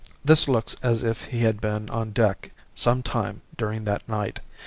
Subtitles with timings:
[0.25, 4.39] This looks as if he had been on deck some time during that night.